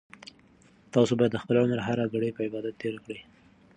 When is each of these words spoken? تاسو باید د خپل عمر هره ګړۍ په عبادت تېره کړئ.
تاسو 0.93 1.11
باید 1.19 1.31
د 1.33 1.37
خپل 1.43 1.55
عمر 1.61 1.79
هره 1.87 2.05
ګړۍ 2.13 2.29
په 2.33 2.41
عبادت 2.47 2.73
تېره 2.81 2.99
کړئ. 3.05 3.19